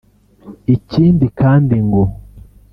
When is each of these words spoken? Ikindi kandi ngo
Ikindi 0.75 1.25
kandi 1.39 1.75
ngo 1.87 2.03